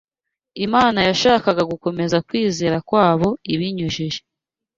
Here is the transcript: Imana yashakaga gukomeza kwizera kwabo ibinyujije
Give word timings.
Imana 0.65 0.99
yashakaga 1.09 1.63
gukomeza 1.71 2.17
kwizera 2.27 2.77
kwabo 2.87 3.29
ibinyujije 3.53 4.19